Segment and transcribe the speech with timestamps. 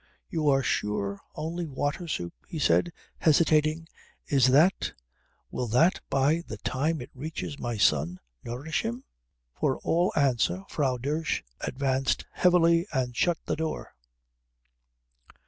[0.31, 3.87] "You are sure only water soup?" he said, hesitating.
[4.25, 4.93] "Is that
[5.51, 9.03] will that by the time it reaches my son nourish him?"
[9.59, 13.93] For all answer Frau Dosch advanced heavily and shut the door.